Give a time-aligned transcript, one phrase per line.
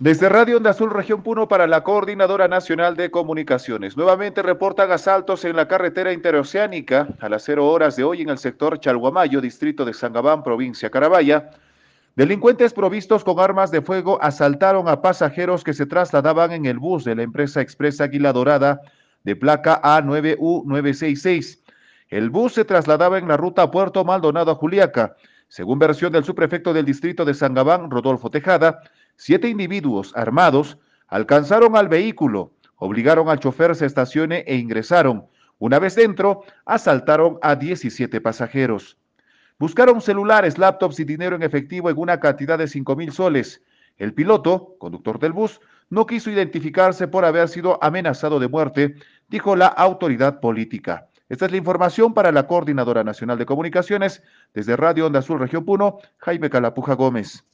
[0.00, 3.96] Desde Radio Onda Azul Región Puno para la Coordinadora Nacional de Comunicaciones.
[3.96, 8.38] Nuevamente reportan asaltos en la carretera interoceánica a las cero horas de hoy en el
[8.38, 11.50] sector Chalguamayo, distrito de Sangabán, provincia Carabaya.
[12.16, 17.04] Delincuentes provistos con armas de fuego asaltaron a pasajeros que se trasladaban en el bus
[17.04, 18.80] de la empresa Expresa Águila Dorada
[19.22, 21.60] de placa A9U966.
[22.08, 25.14] El bus se trasladaba en la ruta Puerto Maldonado a Juliaca.
[25.46, 28.80] Según versión del subprefecto del distrito de Sangabán, Rodolfo Tejada,
[29.16, 30.78] siete individuos armados
[31.08, 35.26] alcanzaron al vehículo, obligaron al chofer se estacione e ingresaron.
[35.58, 38.98] Una vez dentro, asaltaron a 17 pasajeros.
[39.58, 43.62] Buscaron celulares, laptops y dinero en efectivo en una cantidad de 5 mil soles.
[43.96, 48.96] El piloto, conductor del bus, no quiso identificarse por haber sido amenazado de muerte,
[49.28, 51.08] dijo la autoridad política.
[51.30, 54.22] Esta es la información para la Coordinadora Nacional de Comunicaciones
[54.52, 57.42] desde Radio Onda Azul Región Puno, Jaime Calapuja Gómez.